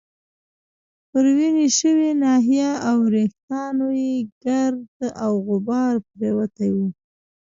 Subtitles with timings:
[1.09, 4.89] پر وینې شوې ناحیه او وریښتانو يې ګرد
[5.23, 6.87] او غبار پرېوتی وو.